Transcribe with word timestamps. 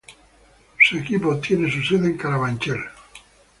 Su 0.81 0.97
equipo 0.97 1.37
tiene 1.37 1.69
su 1.71 1.79
sede 1.83 2.07
en 2.07 2.17
Brooklyn. 2.17 2.83